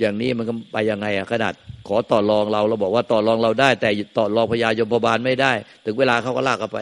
[0.00, 1.54] อย่างนี้มันก็ไปยังไงอะขนาด
[1.88, 5.52] ขอต่อรองเราเราบอกว่าต่อรองเราได้ แต่ต่อรองพญายมพบาลไม่ได้
[5.84, 6.78] ถึงเวลาเขาก็ลากกันไป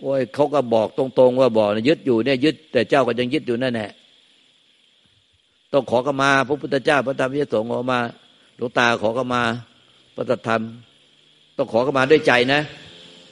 [0.00, 3.90] โอ้ยเขาก็บอกตรงๆ ว่าบอกยึดอยู่เนี่ยยึด แต่เจ้าก็ยังยึดอยู่นั่นแหละ
[5.72, 8.00] ต้องขอขมาพระพุทธเจ้าพระธรรมพระสงฆ์ขอมา
[8.56, 9.42] หลวงตาขอขมา
[10.16, 10.60] พระธรรม
[11.56, 12.60] ต้องขอขมาด้วยใจนะ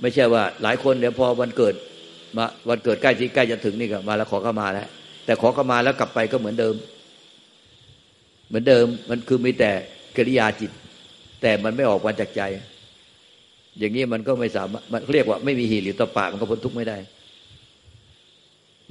[0.01, 1.75] ไม่ใช่ว่า หลายคนเดี๋ยวพอวันเกิด
[2.37, 4.89] มาวันเกิดใกล้ที่ใกล้จะถึงนี่ก็มาแล้วขอขมาแล้ว
[5.25, 6.75] แต่ขอขมาแล้วกลับไปก็เหมือนเดิม
[8.53, 9.71] เหมือนเดิมมันคือมีแต่
[10.17, 10.71] กิริยาจิต
[11.43, 12.43] แต่มันไม่ออกมาจากใจ
[13.79, 16.99] อย่างนี้มันก็ไม่สามารถมันเรียกว่าไม่มีหีหรือตะปามันก็พ้นทุกข์ไม่ได้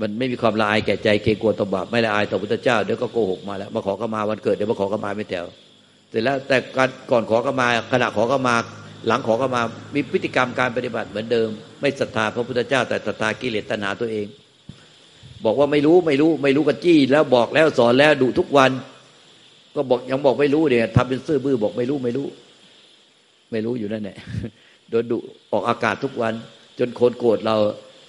[0.02, 5.46] มันไม่มีความละอายแก่ใจเกรงกลัวต่อบาปไม่ละอายต่อพุทธเจ้าเดี๋ยวก็โกหกมาแล้วมาขอขมาวันเกิดเดี๋ยวมาขอขมาไม่แถว
[6.10, 8.56] เสร็จแล้วแต่การก่อนขอขมาขณะขอขมา
[9.08, 9.62] หลังขอขมา
[9.96, 11.50] มีพฤติกรรมการปฏิบัติเหมือนเดิม
[11.82, 14.28] ไม่ศรัทธาพระพุทธเจ้า แต่ศรัทธากิเลสตัณหาตัวเอง
[15.46, 18.72] บอกว่าไม่รู้ไม่รู้ไม่รู้กันจี้แล้วบอกแล้วสอนแล้วดุทุกวัน
[19.76, 22.28] ก็บอกยังบอกไม่รู้เนี่ยทำเป็นซื่อบื้อบอกไม่รู้ไม่รู้
[23.52, 24.18] ไม่รู้อยู่นั่นแหละ
[24.90, 25.18] โดนดุ
[25.54, 26.34] ออกอากาศทุกวัน
[26.80, 27.56] จนคนโกรธเรา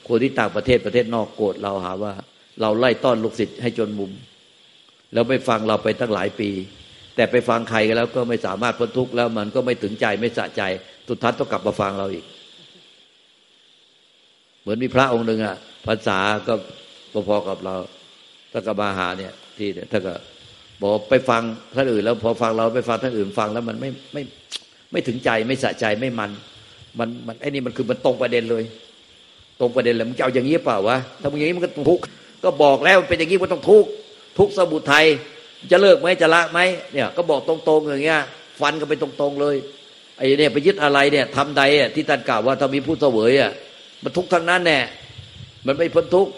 [0.09, 2.13] คนที่ต่างประเทศประเทศนอกโกรธเราหาว่า
[2.61, 4.11] เราไล่ต้อนลูกศิษย์ให้จนมุม
[5.13, 6.51] แล้วไม่ฟังเราไปตั้งหลายปี
[7.17, 10.63] แต่ไปฟังใครกันแล้วก็ไม่สามารถพ้นทุกข์แล้วมันก็ไม่ถึงใจไม่สะใจ
[11.09, 12.25] สุดท้ายต้องกลับมาฟังเราอีก
[14.61, 16.55] เหมือนมีพระองค์หนึ่งอะภาษาก็
[17.29, 17.75] พอๆกับเรา
[18.53, 20.15] ถ้ากับมาหาเนี่ย ที่ถ้าก็
[20.83, 21.43] บอกไปฟัง
[21.77, 24.23] ท่านอื่น แล้วพอฟังเราไปฟังท่านอื่นฟังแล้วมันไม่ไม่
[24.93, 26.31] ไม่ถึงใจไม่สะใจไม่มัน
[26.99, 28.65] มันมันไอ้นี่มันคือมันตรงประเด็นเลย
[29.61, 32.05] ตรงประเด็นเลยมึงจะเอาอย่างนี้เปล่าวะถ้ามึงอย่างนี้มันก็ทุกข์
[32.45, 33.89] ก็บอกแล้วเป็นอย่างนี้มันต้องทุกข์
[34.39, 35.07] ทุกสมุทัย
[35.71, 36.59] จะเลิกไหมจะละไหม
[36.93, 38.21] เนี่ย ก็บอกตรงๆอย่างเงี้ย
[38.61, 39.57] ฟันกันไปตรงๆเลย
[40.17, 43.51] ไอ้เนี่ยไปยึดอะไรเนี่ยทำใดอะที่ท่านกล่าวว่าถ้ามีผู้เสวยอะ
[44.03, 44.81] มันทุกข์ทั้งนั้นแน่
[45.67, 46.33] มันไม่พ้นทุกข์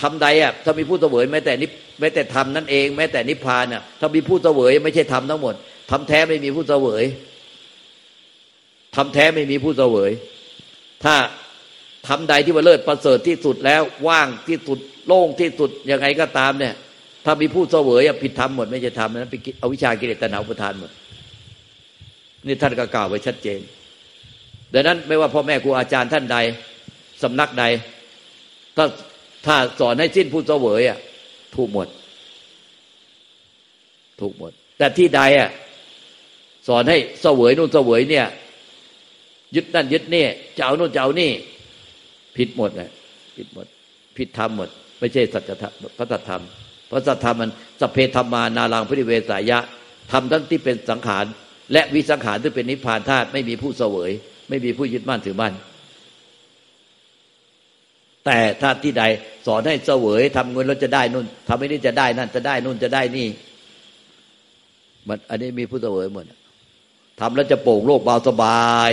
[0.00, 1.66] ทำใดอะถ้ามีผู้เสวยแม้แต่นิ
[2.00, 5.54] แม้แต่ทำนั่นเอง แม้แต่นิพพานอะถ้ามีผู้เสวย ไม่ใช่ทำทั้งหมด
[5.90, 7.04] ทำแท้ไม่มีผู้เสวย
[8.96, 10.10] ทำแท้ไม่มีผู้เสวย
[11.04, 11.14] ถ้า
[12.08, 16.74] ทำใดที่ว่าเลิศประเสริฐที่สุดแล้วว่างที่สุดโล่งที่สุดยังไงก็ตามเนี่ย
[17.24, 20.90] ถ้ามีผู้เสวยผิดธรรมหมด ไม่ใช่ธรรมนั้นเป็นอวิชากิเลสตัณหาอุปทานหมด
[22.46, 23.60] นี่ท่านก็กล่าวไว้ชัดเจน
[24.74, 26.36] ดังนั้นไม่ว่าพ่อแม่ครูอาจารย์ท่านใด
[27.22, 27.64] สำนักใด
[28.76, 28.86] ถ้า
[29.46, 30.98] ถ้าสอนให้สิ้นผู้เสวยอะ
[31.58, 31.88] ถูกหมด
[34.20, 35.50] ถูกหมด แต่ที่ใดอะ
[36.68, 38.26] สอนให้เสวยนู่นเสวยเนี่ย
[39.54, 40.24] ยึดนั่นยึดนี่
[40.56, 41.30] จะเอานู่นจะเอานี่
[42.36, 42.90] ผิดหมดเลย
[43.36, 43.66] ผิดหมด
[44.16, 44.68] ผิดธรรมหมด
[44.98, 46.42] ไม่ใช่สัจธรรมพระสัจธรรม
[46.90, 49.58] พระสัจธรรมมันสเพธรรมานารังพิเวสายะ
[50.12, 51.24] ทำทั้งที่เป็นสังขาร
[51.72, 54.10] และวิสังขารที่เป็นนิพพานธาตุไม่มีผู้เสวย
[54.48, 55.54] ไม่มีผู้ยึดมั่นถือมั่น
[58.28, 59.04] แต่ถ้าที่ใด
[59.46, 63.28] สอนให้เสวยทำเงินแล้วจะได้นู่นทำไม่ได้จะได้นั่นจะได้นู่นจะได้นี่
[65.08, 66.24] มันอันนี้มีผู้เสวยหมด
[67.20, 68.90] ทำแล้วจะโปร่งโล่งเบาสบาย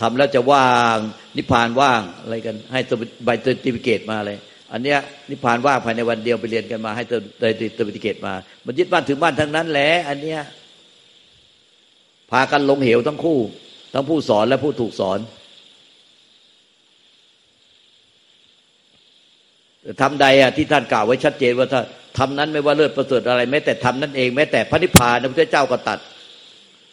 [0.00, 0.96] ทำแล้วจะว่าง
[1.36, 2.80] นิพพานว่างอะไรกัน ให้
[3.24, 4.38] ใบ certificate มาเลย
[4.72, 4.98] อันเนี้ย
[5.30, 8.34] นิพพานว่างภายในวันเดียวไปเรียนกันมา ให้ certificate มา
[8.66, 10.40] มันยึดบ้านถึงบ้านทั้งนั้นแหละอันเนี้ย
[12.30, 13.38] พากันลงเหวทั้งคู่
[13.94, 15.18] ทั้งผู้สอนและผู้ถูกสอน
[20.02, 21.80] ธรรมใดอะที่ท่านกล่าวไว้ชัดเจนว่าถ้า
[22.18, 25.98] ทำนั้นไม่ว่าเลิศประเสริฐอะไร แม้แต่ทำนั้นเองแม้แต่พระนิพพานพระพุทธเจ้าก็ตัด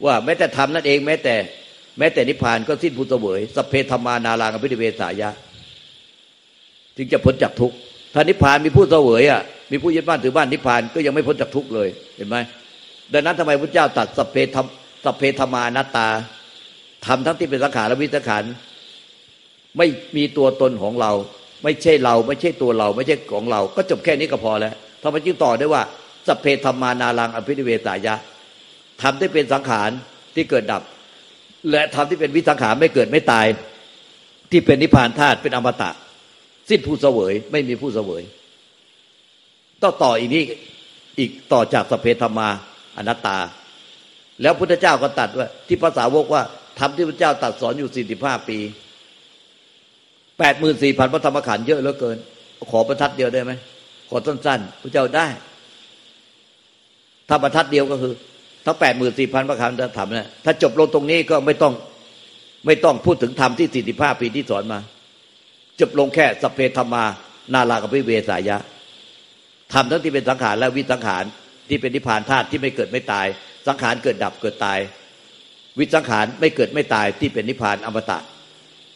[0.06, 1.36] ว่าแม้แต่ทำนั้นเองแม้แต่
[2.00, 5.30] แม้แต่นิพพานก็สิ้นพุทธเวยสเพธรรมานาลางอภิเวสายะ
[6.98, 7.76] จึงจะพ้นจากทุกข์
[8.14, 12.38] ถ้านิพพานมีผู้เสวยอะมีผู้ยึดบ้านถือบ้านนิพพานก็ยังไม่พ้นจากทุกข์เลยเห็นไหม
[13.14, 14.66] ดังนั้นทำไมพระเจ้าตัดสเพธรรม
[15.06, 16.08] สเพธรรมานาตา
[17.06, 18.44] ทำทั้งที่เป็นสังขารและวิสังขาร
[19.78, 21.12] ไม่มีตัวตนของเรา
[21.64, 25.82] ไม่ใช่เราไม่ใช่ตัวเรา ไม่ใช่ของเรา ก็จบแค่นี้ก็พอแล้วทำไมจึงต่อได้ว่า
[26.28, 28.16] สเพธรรมานาลังอภิเวสายะ
[29.02, 29.90] ทำได้เป็นสังขาร
[30.36, 30.82] ที่เกิดดับ
[31.72, 33.46] และธรรมที่เป็นวิสังขารไม่เกิดไม่ตาย
[34.52, 35.92] ที่เป็นนิพพานธาตุเป็นอมตะ
[36.70, 38.24] สิ้นผู้เสวย ไม่มีผู้เสวย
[39.82, 40.44] ต้อต่ออีกนี้
[41.20, 42.50] อีกต่อจากสเพธรรมา
[42.98, 43.38] อนัตตา
[44.42, 46.42] แล้วพุทธเจ้าก็ตัดว่า ที่ภาษาวกว่า
[46.80, 48.58] ทำที่พระเจ้าตัดสอนอยู่สี่สิบห้าปี
[50.42, 52.18] แปดหมื่นสี่พันพระธรรมขันธ์เยอะเหลือเกิน
[52.72, 53.52] ขอบรรทัดเดียวได้ไหม
[54.10, 55.28] ขอสั้นๆพระเจ้าได้
[57.30, 58.14] ถ้าบรรทัดเดียวก็คือ
[58.66, 61.74] ทั้งแปดหมื่นสี่พันพระคำจะทำนะถ้าจบลงตรงนี้ก็ไม่ต้อง
[62.66, 64.80] ไม่ต้องพูดถึงธรรมที่สี่สิบห้าปีที่สอนมา
[65.80, 67.04] จบลงแค่สเพธรรมา
[67.54, 68.58] นาลากับพิเวสายะ
[69.74, 71.24] ธรรมทั้งที่เป็นสังขารและวิสังขาร
[71.70, 73.28] ที่เป็นนิพพานธาตุที่ไม่เกิดไม่ตาย
[73.68, 74.80] สังขารเกิดดับเกิดตาย
[75.80, 78.20] วิสังขารไม่เกิดไม่ตายที่เป็นนิพพานอมตะ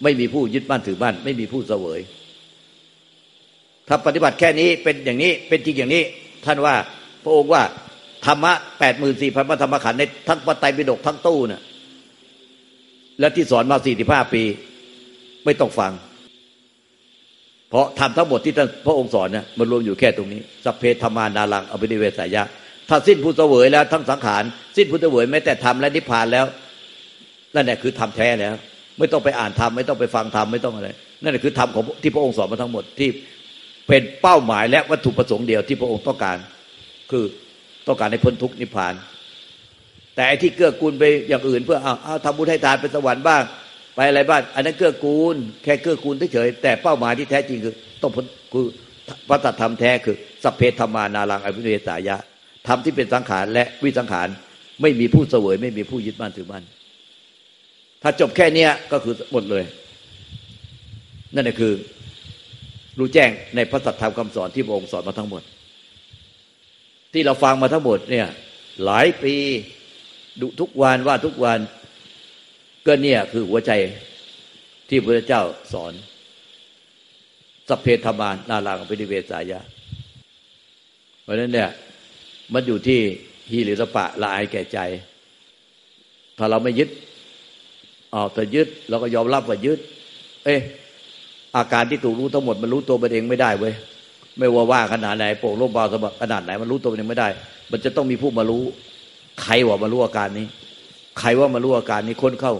[0.05, 1.99] ไม่มีผู้ยึดมั่นถือมั่นไม่มีผู้เสวย
[3.87, 6.03] ถ้าปฏิบัติแค่นี้เป็นอย่างนี้เป็นจริงอย่างนี้
[6.45, 6.75] ท่านว่า
[7.23, 7.61] พระองค์ว่า
[8.25, 11.63] ธรรมะแปดหมื่นสี่พันพระธรรมขันธ์ในทั้งปไตยปิฎกทั้งตู้น่ะ
[13.19, 14.43] และที่สอนมาสี่สิบห้าปี
[15.45, 15.91] ไม่ต้องฟัง
[17.69, 22.43] เพราะทำทั้งหมดที่ท่านพระองค์สอนเนี่ยมันรวมอยู่แค่ตรงนี้สัพเพธรรมานาลังอภินิเวสายะ
[22.89, 24.43] ถ้าสิ้นพุทธเวยแล้วทั้งสังขาร
[24.77, 26.45] สิ้นพุทธเวยแม้แต่ธรรมและนิพพานแล้ว
[27.55, 28.55] นั่นแหละคือธรรมแท้แล้ว
[28.99, 30.89] ไม่ต้องไปอ่านธรรมไม่ต้องไปฟังธรรมไม่ต้องอะไร
[31.21, 33.09] นั่นแหละคือธรรมของที่พระองค์สอนมาทั้งหมดที่
[33.87, 36.37] เป็นเป้าหมายและวัตถุประสงค์เดียวที่พระองค์ต้องการ
[37.11, 37.25] คือ
[37.87, 38.93] ต้องการให้พ้นทุกข์นิพพาน
[40.15, 43.43] แต่ที่เกื้อกูลไปอย่างอื่น เพื่อเอาเอาทำบุญให้ทานเป็นสวรรค์บ้าง
[43.95, 48.65] ไปอะไรบ้างอันนั้นเกื้อกูล แค่เกื้อกูลเฉยแต่เป้าหมายที่แท้จริงคือต้องพ้นคือ
[49.29, 52.15] พระตัธรรมแท้คือสัพเพธรรมานารังอภิเวสายะ
[52.67, 54.27] ธรรมที่เป็นสังขารและวิสังขาร
[54.81, 56.63] ไม่มีผู้เสวยไม่มีผู้ยึดมั่นถือมั่น
[58.07, 59.63] ถ้าจบแค่เนี้ยก็คือหมดเลย
[61.33, 61.73] นั่นแหละคือ
[62.99, 65.43] รู้แจ้งในพระสัทธรรมคำสอนที่พระองค์สอนมาทั้งหมด
[67.13, 68.27] ที่เราฟังมาทั้งหมดเนี่ย
[68.85, 69.35] หลายปี
[70.41, 71.59] ดุทุกวันว่าทุกวัน
[72.87, 73.71] ก็เนี่ยคือหัวใจ
[74.89, 75.93] ที่พระเจ้าสอน
[77.69, 79.59] สัพเพธรรมานาลางปิิเวสายะ
[81.23, 81.69] เพราะนั้นเนี่ย
[82.53, 82.99] มันอยู่ที่
[83.51, 84.79] ฮีหรือสปะละอายแก่ใจ
[86.37, 86.89] ถ้าเราไม่ยึด
[88.13, 89.79] อ๋อแต่ยึดเราก็ยอมรับว่ายึด
[90.45, 90.59] เอ๊ะ
[91.57, 93.73] อาการที่ถูกรู้ทั้งหมดมันรู้ตัวมันเองไม่ได้เว้ย
[94.37, 97.29] ไม่ว่าว่าขนาดไหนโปร่งโล่งเบาสบายขนาดไหนมันรู้ตัวมันเองไม่ได้
[97.71, 98.63] มันจะต้องมีผู้มารู้
[99.41, 100.47] ใครว่ามารู้อาการนี้
[101.19, 102.55] ใครว่ามารู้อาการนี้ค้นเข้า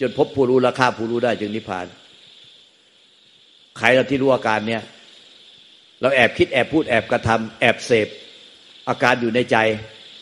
[0.00, 1.86] จนพบผู้รู้ราคาผู้รู้ได้จึงนิพพาน
[3.78, 4.82] ใครเราที่รู้อาการเนี้ย
[6.00, 8.08] เราแอบคิดแอบพูดแอบกระทำแอบเสพ
[8.88, 9.56] อาการอยู่ในใจ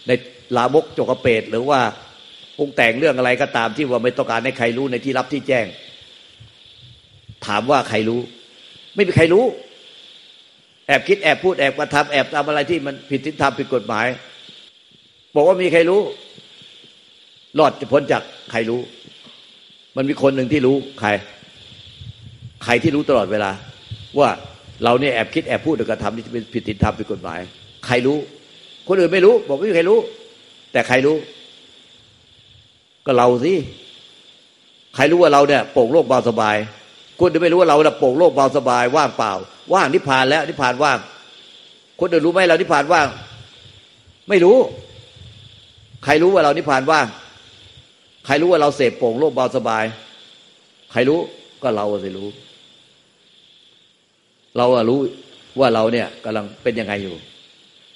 [0.06, 0.10] ใน
[0.56, 1.80] ลามกจกเปรตหรือว่า
[2.58, 5.66] ปรุงแต่งเรื่องอะไรก็ตามที่ว่าไม่ต้องการให้ใครรู้ในที่รับที่แจ้ง
[7.46, 8.20] ถามว่าใครรู้
[8.94, 9.44] ไม่มีใครรู้
[10.86, 14.06] แอบคิดแอบพูดแอบกระทำแอบทำอะไรที่มันผิดศีลธรรมผิดกฎหมาย
[15.34, 16.00] บอกว่ามีใครรู้
[17.58, 18.80] รอดจะพ้นจากใครรู้
[19.96, 21.08] มันมีคนหนึ่งที่รู้ใคร
[22.64, 23.50] ใครที่รู้ตลอดเวลา
[24.18, 24.28] ว่า
[24.84, 27.40] เราเนี่ยแอบคิดแอบพูดหรือกระทำที่เป็นผิดศีลธรรมผิดกฎหมาย
[27.86, 28.18] ใครรู้
[28.88, 29.98] คนอื่นไม่รู้ บอกไม่มีใครรู้
[30.72, 31.16] แต่ใครรู้
[33.06, 33.54] ก็เราสิ
[34.94, 36.56] ใครรู้ว่าเราเนี่ยโปร่งโลกเบาสบาย
[37.20, 39.32] คนอื่นไม่รู้ว่าเราเนี่ยโปร่งโลกเบาสบาย ว่างเปล่า
[39.72, 40.98] ว่างนิพพานแล้วนิพพานว่าง
[42.00, 43.08] คนอื่นรู้ไหมเรานิพพานว่าง
[44.28, 44.56] ไม่รู้
[46.04, 47.06] ใครรู้ว่าเรานิพพานว่าง
[48.26, 49.84] ใครรู้ว่าเราเสพโปร่งโลกเบาสบาย
[50.92, 51.20] ใครรู้
[51.62, 52.28] ก็เราสิรู้
[54.56, 55.00] เราอะรู้
[55.60, 57.14] ว่าเราเนี่ยกำลังเป็นยังไงอยู่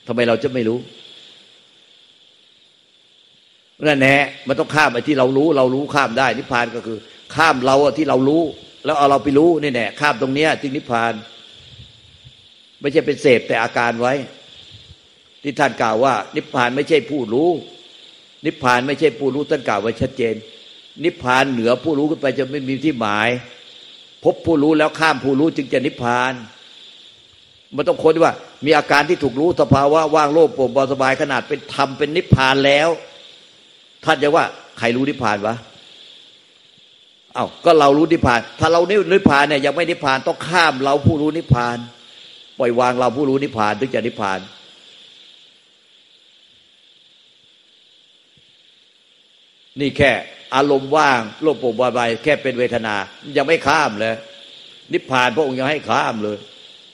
[0.06, 0.78] ทำไมเราจะไม่รู้
[3.86, 4.16] นั่นแน่
[4.48, 6.98] มันต้องข้ามไปที่เรารู้ เรารู้ข้ามได้นิพพานก็คือ
[7.34, 8.42] ข้ามเราที่เรารู้
[8.84, 11.12] แล้วเอาเราไปรู้นี่แน่ข้ามตรงเนี้ยจึงนิพพาน
[12.80, 14.14] ไม่ใช่เป็นเสพแต่อาการไว้
[15.42, 17.48] ที่ท่านกล่าวว่า นิพพานไม่ใช่ผู้รู้
[18.46, 20.34] นิพพานไม่ใช่ผู้รู้ท่านกล่าวไว้ชัดเจน
[21.04, 23.28] นิพพานเหนือผู้รู้ขึ้นไปจะไม่มีที่หมาย
[24.24, 26.32] พบผู้รู้แล้วข้ามผู้รู้จึงจะนิพพาน
[27.76, 28.32] มันต้องค้นว่า
[28.64, 32.88] มีอาการที่ถูกรู้สภาวะว่างโลภโปร่งเบาสบายขนาดเป็นธรรมเป็นนิพพานแล้ว
[34.04, 34.44] ท่านจะว่า
[34.78, 35.54] ใครรู้นิพพานวะ
[37.34, 38.80] เอา้าก็เรารู้นิพพาน ถ้าเรา
[39.12, 41.78] นิพพานเนี่ยยังไม่นิพพานต้องข้ามเราผู้รู้นิพพาน
[42.58, 44.40] ปล่อยวางเราผู้รู้นิพพานถึงจะนิพพาน
[49.80, 50.12] นี่แค่
[50.54, 52.94] อารมณ์ว่างโลภโปร่งเบาสบายแค่เป็นเวทนา
[53.36, 54.14] ยังไม่ข้ามเลย
[54.92, 56.36] นิพพานพระองค์ยังให้ข้ามเลย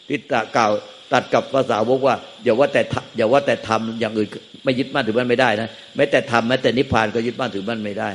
[0.08, 0.68] ทิฏฐะเก่า
[1.12, 2.14] ตัดกับภาษาวกว่า
[2.44, 2.82] อย่าว่าแต่
[3.16, 4.28] อย่าว่าแต่ทำอย่างอื่น
[4.64, 8.10] ไม่ยึดมั่นถือมั่นไม่ได้นะแม้แต่ทำแม้แต่นิพพานก็ยึดมั่นถือมั่นไม่ได้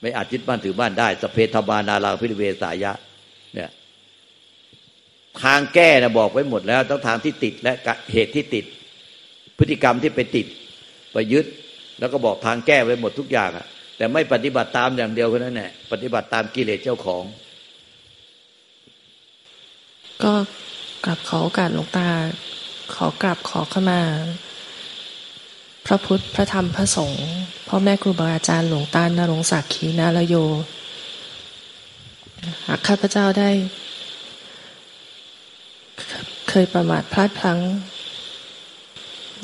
[0.00, 2.92] ไม่อาจยึดมั่นถือมั่นได้ สเพธมานาราพิเวสายะ
[3.54, 3.70] เนี่ย
[5.42, 7.74] ทางแก้นะบอกไว้หมดแล้วต้องทางที่ติดและ
[8.12, 8.64] เหตุที่ติด
[9.58, 10.46] พฤติกรรมที่ไปติด
[11.12, 11.46] ไปยึด
[11.98, 17.24] แล้วก็บอกทางแก้ไว้หมดทุกอย่างอะแต่ไม่ปฏิบัติตามอย่างเดียวแค่นั้นแหละปฏิบัติตามกิเลสเจ้าของ
[20.24, 20.34] ก็
[21.04, 22.08] กลับขอโอกาสหลวงตา
[22.94, 24.00] ขอกลับขอเข้ามา
[25.86, 27.26] พระพุทธพระธรรมพระสงฆ์
[27.68, 30.34] พ่อแม่ครูบาอาจารย์หลวงตานรงศักดิ์ขีนาลโย
[32.66, 33.50] หากข้าพเจ้าได้
[36.48, 37.58] เคยประมาทพลาดพลั้ง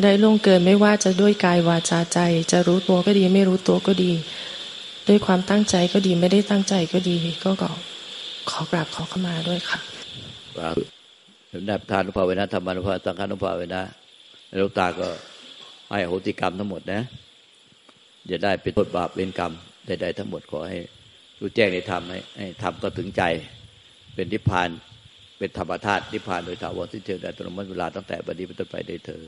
[0.03, 2.19] ได้ล่วงเกินไม่ว่าจะด้วยกายวาจาใจ
[2.53, 4.13] จะรู้ตัวก็ดีไม่รู้ตัวก็ดี
[5.09, 7.51] ด้วยความตั้งใจก็ดีไม่ได้ตั้งใจก็ดี ก็
[8.51, 9.90] ขอกราบขอเข้ามาด้วยค่ะ
[10.57, 13.83] ได้ทานุภาเวนะธรรมานุภาสังฆานุภาเวนะ
[14.59, 15.09] หลวงตาก็
[15.91, 17.01] ให้โหติกรรมทั้งหมดนะ
[18.31, 19.53] จะได้เป็นโทษบาปเป็นกรรม
[19.87, 20.79] ใดๆทั้งหมดขอให้
[21.41, 23.23] รู้แจ้งในธรรมให้ให้ธรรมก็ถึงใจ
[24.15, 24.69] เป็นนิพพาน
[25.39, 29.23] เป็นธรรมธาตุนิพพานโดยถาวรที่เจอได้ตรมันเวลาตั้งแต่บัดนี้เป็นต้นไปได้เธอ